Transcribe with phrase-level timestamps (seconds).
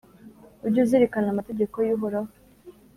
[0.65, 2.31] Ujye uzirikana amategeko y’Uhoraho,